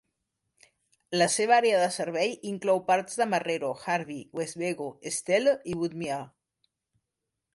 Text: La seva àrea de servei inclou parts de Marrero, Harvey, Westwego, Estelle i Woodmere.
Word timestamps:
La 1.21 1.25
seva 1.33 1.53
àrea 1.57 1.81
de 1.81 1.89
servei 1.95 2.33
inclou 2.53 2.81
parts 2.87 3.19
de 3.21 3.27
Marrero, 3.35 3.69
Harvey, 3.97 4.19
Westwego, 4.39 4.89
Estelle 5.13 5.57
i 5.75 5.79
Woodmere. 5.83 6.21